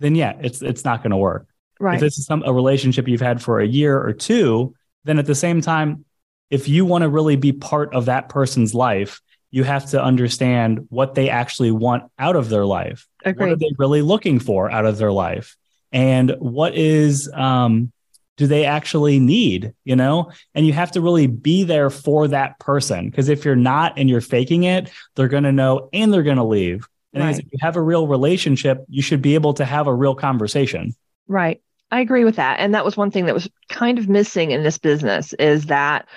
[0.00, 1.46] then yeah, it's it's not going to work.
[1.80, 1.94] Right.
[1.94, 5.26] If this is some a relationship you've had for a year or two, then at
[5.26, 6.04] the same time,
[6.50, 10.86] if you want to really be part of that person's life, you have to understand
[10.90, 13.06] what they actually want out of their life.
[13.24, 13.46] Agreed.
[13.46, 15.56] What are they really looking for out of their life?
[15.92, 17.92] And what is, um,
[18.36, 20.32] do they actually need, you know?
[20.56, 23.08] And you have to really be there for that person.
[23.08, 26.38] Because if you're not and you're faking it, they're going to know and they're going
[26.38, 26.88] to leave.
[27.12, 27.38] And right.
[27.38, 30.94] if you have a real relationship, you should be able to have a real conversation.
[31.28, 31.62] Right.
[31.92, 32.58] I agree with that.
[32.58, 36.08] And that was one thing that was kind of missing in this business is that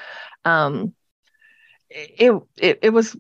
[0.48, 0.94] um,
[1.90, 3.16] it, it, it was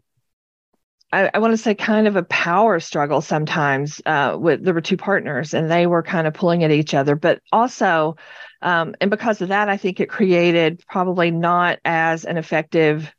[1.11, 4.81] I, I want to say kind of a power struggle sometimes uh, with there were
[4.81, 8.15] two partners and they were kind of pulling at each other but also
[8.61, 13.13] um, and because of that i think it created probably not as an effective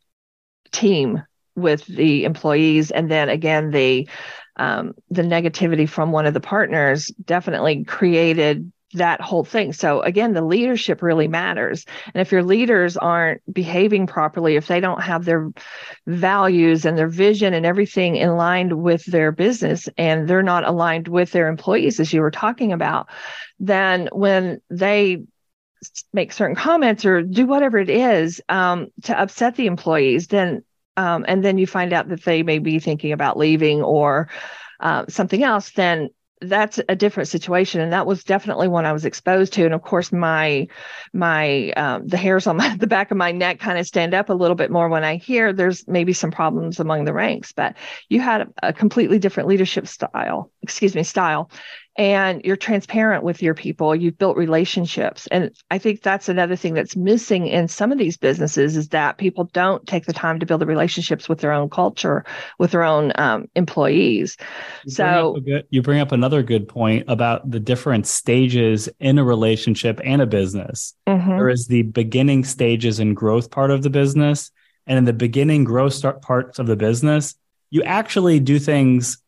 [0.70, 1.22] team
[1.58, 2.90] with the employees.
[2.90, 4.08] And then again the
[4.56, 9.72] um, the negativity from one of the partners definitely created that whole thing.
[9.72, 11.84] So again, the leadership really matters.
[12.14, 15.50] And if your leaders aren't behaving properly, if they don't have their
[16.06, 21.08] values and their vision and everything in line with their business and they're not aligned
[21.08, 23.08] with their employees, as you were talking about,
[23.60, 25.22] then when they
[26.12, 30.62] make certain comments or do whatever it is um, to upset the employees, then
[30.96, 34.28] um, and then you find out that they may be thinking about leaving or
[34.80, 36.08] uh, something else, then
[36.40, 37.80] that's a different situation.
[37.80, 39.64] And that was definitely one i was exposed to.
[39.64, 40.68] And of course my
[41.12, 44.28] my um, the hairs on my, the back of my neck kind of stand up
[44.28, 47.52] a little bit more when i hear there's maybe some problems among the ranks.
[47.52, 47.76] But
[48.08, 51.50] you had a, a completely different leadership style excuse me style
[51.98, 53.94] and you're transparent with your people.
[53.94, 55.26] You've built relationships.
[55.26, 59.18] And i think that's another thing that's missing in some of these businesses is that
[59.18, 62.24] people don't take the time to build the relationships with their own culture
[62.58, 64.36] with their own um, employees.
[64.84, 69.24] You so good, you bring up another good point about the different stages in a
[69.24, 70.94] relationship and a business.
[71.06, 71.30] Mm-hmm.
[71.30, 74.50] there is the beginning stages and growth part of the business.
[74.86, 77.34] And in the beginning growth start parts of the business
[77.70, 79.18] you actually do things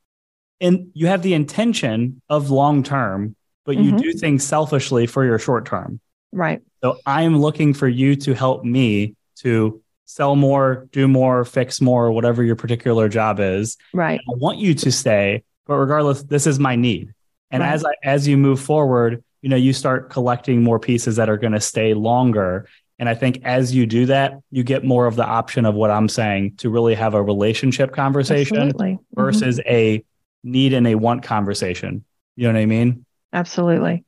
[0.61, 3.99] and you have the intention of long term, but you mm-hmm.
[3.99, 6.01] do things selfishly for your short term.
[6.33, 6.63] Right.
[6.83, 12.11] So I'm looking for you to help me to sell more, do more, fix more,
[12.11, 13.77] whatever your particular job is.
[13.93, 14.21] Right.
[14.21, 17.15] I want you to stay, but regardless, this is my need.
[17.51, 17.73] And right.
[17.73, 21.37] as I, as you move forward, you know, you start collecting more pieces that are
[21.37, 22.69] going to stay longer.
[22.99, 25.91] And I think as you do that, you get more of the option of what
[25.91, 28.99] I'm saying to really have a relationship conversation Absolutely.
[29.15, 29.73] versus mm-hmm.
[29.73, 30.05] a
[30.43, 32.05] need and a want conversation.
[32.37, 33.05] You know what I mean?
[33.33, 34.05] Absolutely.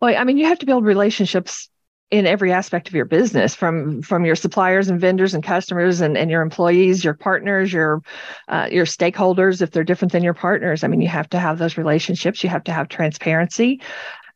[0.00, 1.68] Well, I mean, you have to build relationships
[2.10, 6.16] in every aspect of your business from from your suppliers and vendors and customers and,
[6.16, 8.00] and your employees your partners your
[8.48, 11.58] uh, your stakeholders if they're different than your partners i mean you have to have
[11.58, 13.80] those relationships you have to have transparency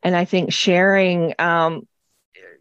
[0.03, 1.87] and i think sharing um,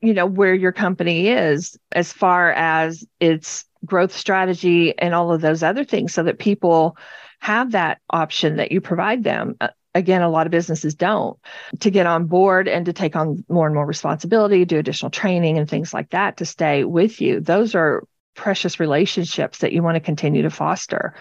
[0.01, 5.41] you know where your company is as far as its growth strategy and all of
[5.41, 6.97] those other things so that people
[7.41, 9.57] have that option that you provide them.
[9.61, 11.39] Uh, again, a lot of businesses don't
[11.81, 15.59] to get on board and to take on more and more responsibility, do additional training
[15.59, 17.41] and things like that to stay with you.
[17.41, 18.05] Those are
[18.37, 21.15] precious relationships that you want to continue to foster.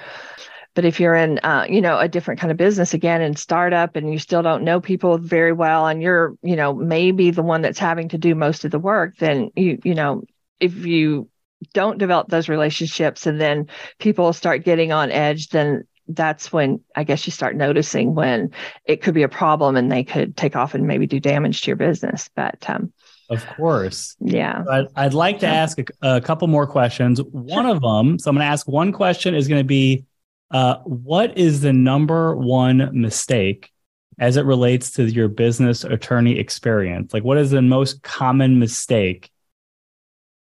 [0.76, 3.96] But if you're in, uh, you know, a different kind of business again in startup
[3.96, 7.62] and you still don't know people very well, and you're, you know, maybe the one
[7.62, 10.24] that's having to do most of the work, then you, you know,
[10.60, 11.28] if you
[11.74, 17.04] don't develop those relationships and then people start getting on edge, then that's when I
[17.04, 18.52] guess you start noticing when
[18.86, 21.68] it could be a problem and they could take off and maybe do damage to
[21.68, 22.30] your business.
[22.36, 22.92] But um,
[23.30, 24.64] of course, yeah.
[24.66, 27.22] But I'd like to ask a, a couple more questions.
[27.22, 30.06] One of them, so I'm going to ask one question is going to be,
[30.52, 33.72] uh, what is the number one mistake
[34.18, 37.14] as it relates to your business attorney experience?
[37.14, 39.30] Like, what is the most common mistake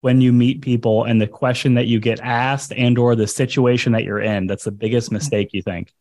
[0.02, 3.92] when you meet people and the question that you get asked and or the situation
[3.92, 5.16] that you're in that's the biggest mm-hmm.
[5.16, 5.94] mistake you think?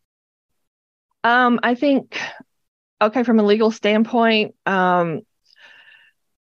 [1.25, 2.19] Um, i think
[3.03, 5.23] okay from a legal standpoint um,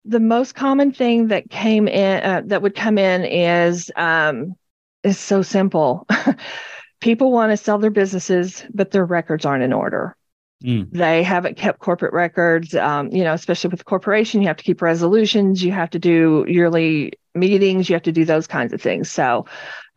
[0.05, 4.55] the most common thing that came in uh, that would come in is um,
[5.03, 6.07] is so simple.
[7.01, 10.15] People want to sell their businesses but their records aren't in order
[10.63, 10.89] Mm.
[10.91, 12.73] They haven't kept corporate records.
[12.73, 15.63] Um, you know, especially with the corporation, you have to keep resolutions.
[15.63, 17.89] You have to do yearly meetings.
[17.89, 19.11] You have to do those kinds of things.
[19.11, 19.45] So,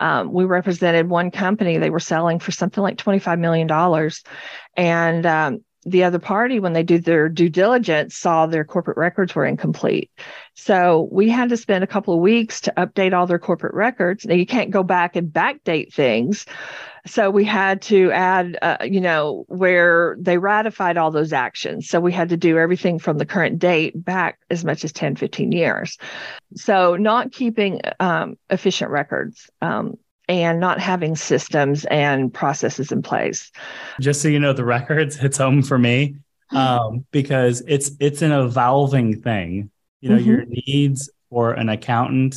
[0.01, 1.79] um, we represented one company.
[1.79, 4.23] They were selling for something like twenty five million dollars,
[4.77, 9.35] and um, the other party, when they did their due diligence, saw their corporate records
[9.35, 10.11] were incomplete.
[10.55, 14.25] So we had to spend a couple of weeks to update all their corporate records.
[14.25, 16.47] Now you can't go back and backdate things.
[17.09, 21.89] So we had to add, uh, you know, where they ratified all those actions.
[21.89, 25.17] So we had to do everything from the current date back as much as 10,
[25.17, 25.97] 15 years.
[26.55, 29.51] So not keeping um, efficient records.
[29.61, 29.99] Um,
[30.31, 33.51] and not having systems and processes in place.
[33.99, 36.17] Just so you know, the records hits home for me
[36.51, 39.71] um, because it's it's an evolving thing.
[40.03, 40.29] You know, mm-hmm.
[40.29, 42.37] your needs for an accountant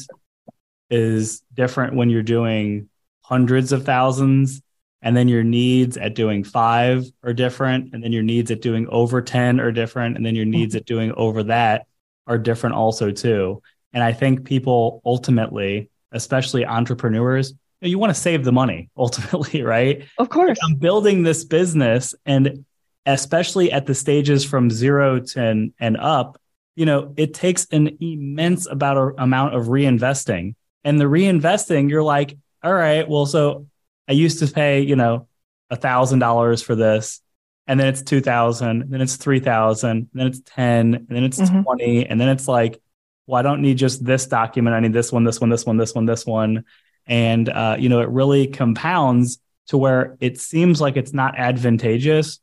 [0.90, 2.90] is different when you're doing
[3.32, 4.62] hundreds of thousands,
[5.02, 8.88] and then your needs at doing five are different, and then your needs at doing
[8.90, 10.82] over ten are different, and then your needs mm-hmm.
[10.82, 11.88] at doing over that
[12.28, 13.62] are different also too.
[13.94, 20.04] And I think people ultimately, especially entrepreneurs, you want to save the money ultimately, right?
[20.18, 20.58] Of course.
[20.64, 22.66] I'm building this business and
[23.06, 26.40] especially at the stages from zero to and, and up,
[26.76, 30.54] you know, it takes an immense about amount of reinvesting.
[30.84, 33.68] And the reinvesting, you're like, all right, well, so
[34.08, 35.28] I used to pay, you know,
[35.70, 37.22] a thousand dollars for this,
[37.68, 41.40] and then it's two thousand, then it's three thousand, then it's ten, and then it's
[41.40, 41.64] mm-hmm.
[41.64, 42.82] twenty, and then it's like,
[43.26, 44.76] well, I don't need just this document.
[44.76, 46.66] I need this one, this one, this one, this one, this one,
[47.08, 52.40] and uh, you know, it really compounds to where it seems like it's not advantageous,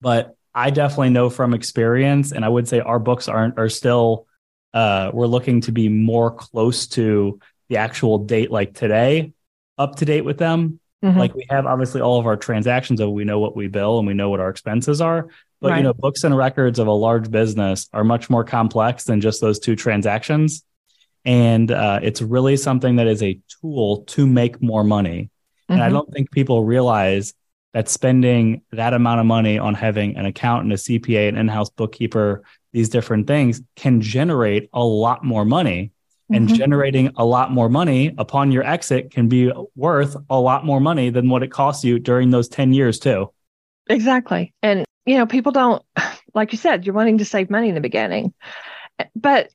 [0.00, 4.26] but I definitely know from experience, and I would say our books aren't are still.
[4.74, 7.38] Uh, we're looking to be more close to
[7.72, 9.32] the actual date, like today,
[9.78, 10.78] up to date with them.
[11.02, 11.18] Mm-hmm.
[11.18, 14.06] Like we have obviously all of our transactions of we know what we bill and
[14.06, 15.28] we know what our expenses are.
[15.62, 15.78] But right.
[15.78, 19.40] you know, books and records of a large business are much more complex than just
[19.40, 20.64] those two transactions.
[21.24, 25.30] And uh, it's really something that is a tool to make more money.
[25.30, 25.72] Mm-hmm.
[25.72, 25.94] And I mm-hmm.
[25.94, 27.32] don't think people realize
[27.72, 32.42] that spending that amount of money on having an accountant, a CPA, an in-house bookkeeper,
[32.74, 35.92] these different things can generate a lot more money
[36.32, 36.56] and mm-hmm.
[36.56, 41.10] generating a lot more money upon your exit can be worth a lot more money
[41.10, 43.30] than what it costs you during those 10 years too
[43.88, 45.82] exactly and you know people don't
[46.34, 48.32] like you said you're wanting to save money in the beginning
[49.16, 49.50] but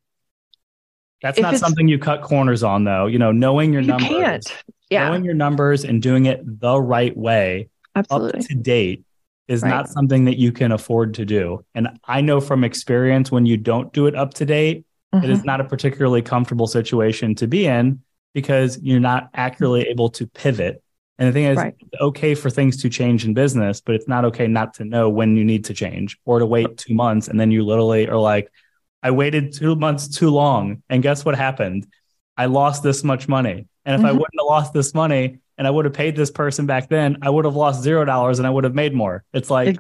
[1.22, 4.64] that's not something you cut corners on though you know knowing your you numbers can't.
[4.90, 5.08] Yeah.
[5.08, 8.40] knowing your numbers and doing it the right way Absolutely.
[8.40, 9.04] up to date
[9.48, 9.70] is right.
[9.70, 13.58] not something that you can afford to do and i know from experience when you
[13.58, 15.24] don't do it up to date Mm-hmm.
[15.24, 15.48] It is mm-hmm.
[15.48, 18.02] not a particularly comfortable situation to be in
[18.34, 20.84] because you're not accurately able to pivot.
[21.18, 21.76] And the thing is, right.
[21.80, 25.10] it's okay for things to change in business, but it's not okay not to know
[25.10, 27.28] when you need to change or to wait two months.
[27.28, 28.52] And then you literally are like,
[29.02, 30.84] I waited two months too long.
[30.90, 31.88] And guess what happened?
[32.36, 33.66] I lost this much money.
[33.86, 34.06] And if mm-hmm.
[34.06, 37.18] I wouldn't have lost this money and I would have paid this person back then,
[37.24, 39.24] I would have lost zero dollars and I would have made more.
[39.34, 39.78] It's like,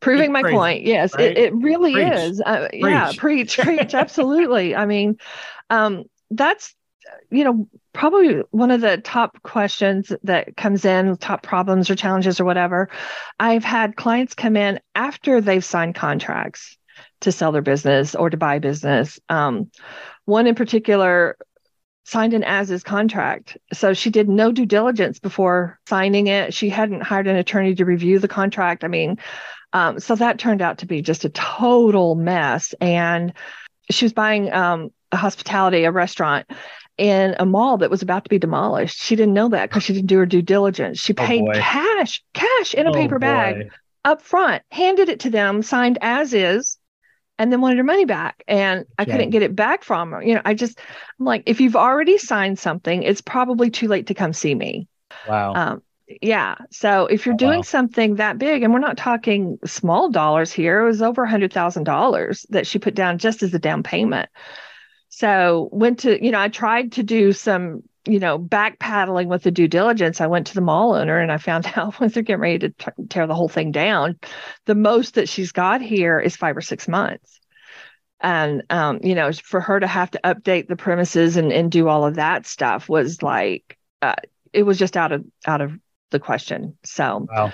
[0.00, 1.36] proving my crazy, point yes right?
[1.36, 2.12] it, it really preach.
[2.12, 2.82] is uh, preach.
[2.82, 5.16] yeah preach preach absolutely i mean
[5.70, 6.74] um that's
[7.30, 12.40] you know probably one of the top questions that comes in top problems or challenges
[12.40, 12.88] or whatever
[13.38, 16.78] i've had clients come in after they've signed contracts
[17.20, 19.70] to sell their business or to buy business um,
[20.24, 21.36] one in particular
[22.04, 23.56] signed an as is contract.
[23.72, 26.52] So she did no due diligence before signing it.
[26.52, 28.84] She hadn't hired an attorney to review the contract.
[28.84, 29.18] I mean,
[29.74, 32.74] um, so that turned out to be just a total mess.
[32.80, 33.34] And
[33.90, 36.46] she was buying um, a hospitality, a restaurant
[36.96, 39.02] in a mall that was about to be demolished.
[39.02, 41.00] She didn't know that because she didn't do her due diligence.
[41.00, 43.26] She oh, paid oh cash, cash in a oh paper boy.
[43.26, 43.70] bag
[44.04, 46.78] up front, handed it to them, signed as is,
[47.38, 48.44] and then wanted her money back.
[48.46, 50.22] And I couldn't get it back from her.
[50.22, 50.78] You know, I just,
[51.18, 54.86] I'm like, if you've already signed something, it's probably too late to come see me.
[55.26, 55.54] Wow.
[55.54, 55.82] Um,
[56.20, 56.56] yeah.
[56.70, 57.62] So if you're oh, doing wow.
[57.62, 61.52] something that big, and we're not talking small dollars here, it was over a hundred
[61.52, 64.28] thousand dollars that she put down just as a down payment.
[65.08, 69.44] So went to, you know, I tried to do some, you know, back paddling with
[69.44, 70.20] the due diligence.
[70.20, 72.70] I went to the mall owner and I found out once they're getting ready to
[72.70, 74.18] t- tear the whole thing down,
[74.66, 77.40] the most that she's got here is five or six months.
[78.20, 81.88] And um, you know, for her to have to update the premises and, and do
[81.88, 84.14] all of that stuff was like uh,
[84.52, 85.78] it was just out of out of
[86.10, 86.76] the question.
[86.84, 87.52] So, wow.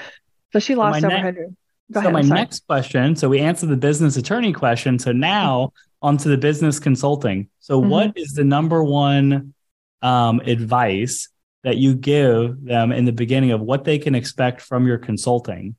[0.53, 1.57] so she lost so over ne- 100.
[1.93, 3.17] so ahead, my next question.
[3.17, 4.99] So we answered the business attorney question.
[4.99, 5.73] So now
[6.03, 7.49] onto the business consulting.
[7.61, 7.91] So mm-hmm.
[7.91, 9.55] what is the number one
[10.03, 11.29] um, advice
[11.63, 15.77] that you give them in the beginning of what they can expect from your consulting?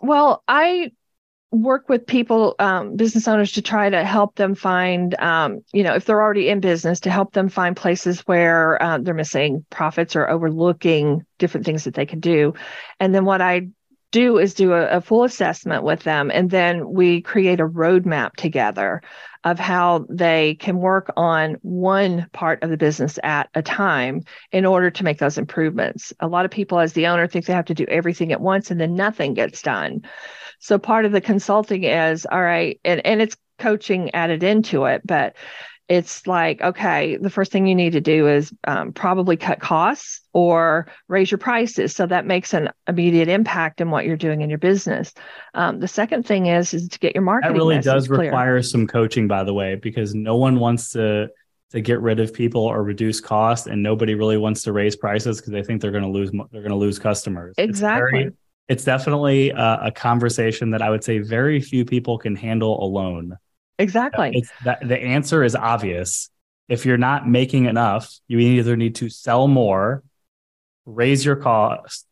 [0.00, 0.92] Well, I
[1.52, 5.94] work with people, um, business owners, to try to help them find, um, you know,
[5.94, 10.16] if they're already in business, to help them find places where uh, they're missing profits
[10.16, 12.54] or overlooking different things that they can do.
[12.98, 13.68] And then what I
[14.12, 18.32] do is do a, a full assessment with them, and then we create a roadmap
[18.36, 19.02] together
[19.44, 24.22] of how they can work on one part of the business at a time
[24.52, 26.12] in order to make those improvements.
[26.20, 28.70] A lot of people, as the owner, think they have to do everything at once
[28.70, 30.02] and then nothing gets done.
[30.62, 35.02] So part of the consulting is all right, and, and it's coaching added into it,
[35.04, 35.34] but
[35.88, 40.20] it's like, okay, the first thing you need to do is um, probably cut costs
[40.32, 41.96] or raise your prices.
[41.96, 45.12] So that makes an immediate impact in what you're doing in your business.
[45.52, 47.54] Um, the second thing is is to get your marketing.
[47.54, 48.20] That really does clear.
[48.20, 51.28] require some coaching, by the way, because no one wants to
[51.72, 55.40] to get rid of people or reduce costs and nobody really wants to raise prices
[55.40, 57.54] because they think they're going to lose they're going to lose customers.
[57.58, 58.30] Exactly.
[58.68, 63.36] It's definitely a, a, conversation that I would say very few people can handle alone.
[63.78, 64.30] Exactly.
[64.34, 66.30] It's that the answer is obvious.
[66.68, 70.02] If you're not making enough, you either need to sell more
[70.84, 72.06] raise your cost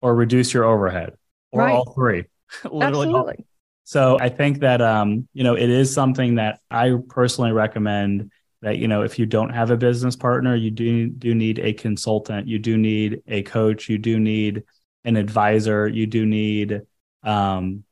[0.00, 1.14] or reduce your overhead
[1.52, 1.74] or Right.
[1.74, 2.24] all three.
[2.64, 3.46] Literally all Absolutely.
[3.84, 8.30] so I think that um, you know, it is something that I personally recommend
[8.62, 11.72] that, you know, if you don't have a business partner, you do do need a
[11.72, 14.64] consultant, you do need a coach, you do need
[15.06, 16.82] an advisor, you do need
[17.22, 17.84] um,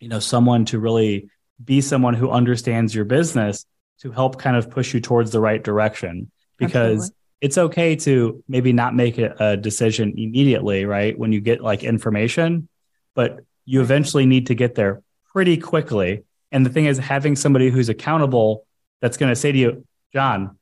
[0.00, 1.28] you know, someone to really
[1.62, 3.64] be someone who understands your business
[4.00, 6.30] to help kind of push you towards the right direction.
[6.56, 7.16] Because Absolutely.
[7.40, 11.18] it's okay to maybe not make a, a decision immediately, right?
[11.18, 12.68] When you get like information,
[13.14, 15.02] but you eventually need to get there
[15.32, 16.24] pretty quickly.
[16.52, 18.64] And the thing is, having somebody who's accountable
[19.00, 20.58] that's going to say to you, John,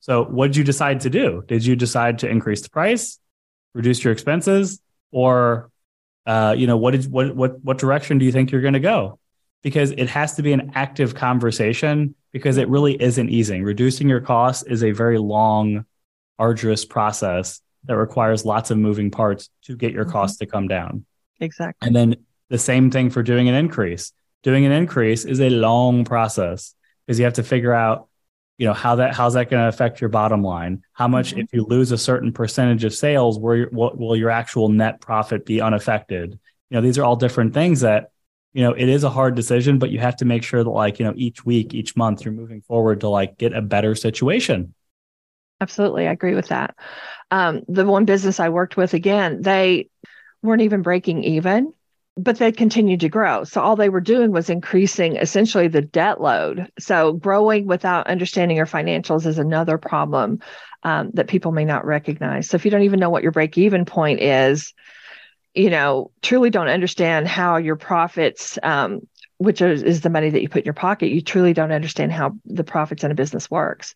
[0.00, 1.44] so what did you decide to do?
[1.46, 3.18] Did you decide to increase the price,
[3.74, 5.70] reduce your expenses, or
[6.26, 8.80] uh, you know what did what what what direction do you think you're going to
[8.80, 9.18] go?
[9.62, 14.20] Because it has to be an active conversation because it really isn't easing Reducing your
[14.20, 15.84] costs is a very long,
[16.38, 20.12] arduous process that requires lots of moving parts to get your Mhm.
[20.12, 21.04] costs to come down.
[21.40, 21.86] Exactly.
[21.86, 22.16] And then
[22.48, 24.12] the same thing for doing an increase.
[24.42, 26.74] Doing an increase is a long process
[27.06, 28.08] because you have to figure out,
[28.58, 30.82] you know, how that how's that going to affect your bottom line?
[30.92, 31.42] How much Mhm.
[31.42, 35.44] if you lose a certain percentage of sales, where what will your actual net profit
[35.46, 36.38] be unaffected?
[36.70, 38.10] You know, these are all different things that,
[38.52, 40.98] you know, it is a hard decision, but you have to make sure that like,
[40.98, 44.74] you know, each week, each month you're moving forward to like get a better situation.
[45.60, 46.08] Absolutely.
[46.08, 46.74] I agree with that.
[47.30, 49.88] Um, the one business I worked with, again, they
[50.42, 51.72] weren't even breaking even,
[52.16, 53.44] but they continued to grow.
[53.44, 56.70] So all they were doing was increasing essentially the debt load.
[56.78, 60.40] So growing without understanding your financials is another problem
[60.82, 62.48] um, that people may not recognize.
[62.48, 64.74] So if you don't even know what your break even point is,
[65.54, 69.00] you know, truly don't understand how your profits, um,
[69.38, 72.12] which is, is the money that you put in your pocket, you truly don't understand
[72.12, 73.94] how the profits in a business works.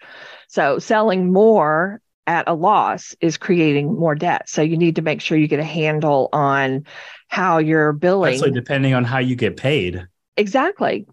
[0.48, 4.48] So selling more at a loss is creating more debt.
[4.48, 6.84] So you need to make sure you get a handle on
[7.28, 8.34] how you're billing.
[8.34, 10.06] Especially depending on how you get paid.
[10.36, 11.06] exactly.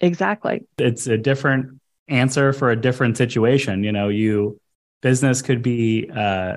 [0.00, 0.66] Exactly.
[0.78, 3.84] it's a different answer for a different situation.
[3.84, 4.60] You know, you
[5.02, 6.56] business could be uh,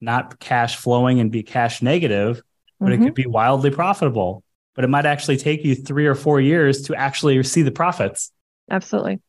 [0.00, 2.40] not cash flowing and be cash negative,
[2.78, 3.04] but it Mhm.
[3.04, 4.42] could be wildly profitable.
[4.76, 8.30] But it might actually take you three or four years to actually see the profits.
[8.70, 9.20] Absolutely.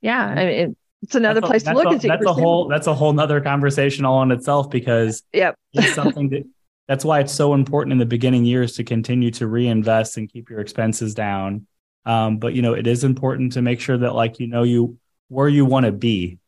[0.00, 0.24] Yeah.
[0.24, 2.86] I mean, it- it's another That's a- place to look a, that's a whole that's
[2.86, 5.56] a whole nother conversation all in itself because Yep.
[5.72, 6.44] it's something that
[6.88, 10.50] that's why it's so important in the beginning years to continue to reinvest and keep
[10.50, 11.66] your expenses down.
[12.04, 14.98] Um, but you know, it is important to make sure that like you know you
[15.28, 16.38] where you want to be.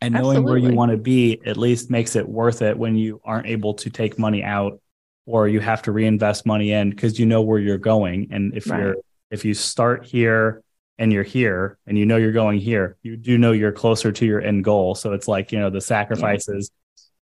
[0.00, 3.20] And knowing where you want to be at least makes it worth it when you
[3.24, 4.80] aren't able to take money out
[5.26, 8.28] or you have to reinvest money in because you know where you're going.
[8.30, 8.80] And if Right.
[8.80, 8.96] you're
[9.32, 10.62] if you start here
[10.98, 14.26] and you're here and you know you're going here, you do know you're closer to
[14.26, 14.94] your end goal.
[14.94, 16.70] So it's like, you know, the sacrifices,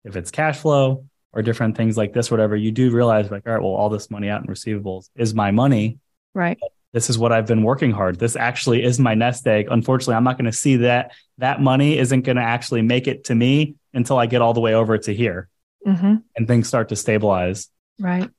[0.04, 3.52] if it's cash flow or different things like this, whatever, you do realize like, all
[3.52, 5.98] right, well, all this money out in receivables is my money.
[6.34, 6.58] Right.
[6.92, 8.20] This is what I've been working hard.
[8.20, 9.66] This actually is my nest egg.
[9.68, 13.24] Unfortunately, I'm not going to see that that money isn't going to actually make it
[13.24, 15.48] to me until I get all the way over to here
[15.84, 17.68] hmm and things start to stabilize.
[17.98, 18.30] Right.